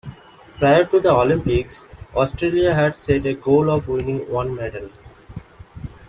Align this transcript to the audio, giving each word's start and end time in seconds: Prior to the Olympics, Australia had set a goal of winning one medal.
Prior 0.57 0.83
to 0.85 0.99
the 0.99 1.11
Olympics, 1.11 1.85
Australia 2.15 2.73
had 2.73 2.97
set 2.97 3.23
a 3.27 3.35
goal 3.35 3.69
of 3.69 3.87
winning 3.87 4.27
one 4.31 4.55
medal. 4.55 4.89